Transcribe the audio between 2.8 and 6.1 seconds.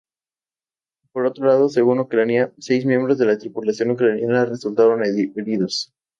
miembros de la tripulación ucraniana resultaron heridos.